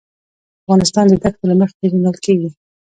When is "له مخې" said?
1.49-1.75